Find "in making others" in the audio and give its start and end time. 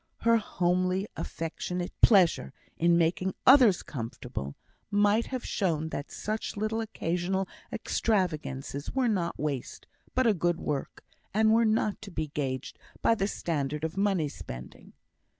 2.75-3.83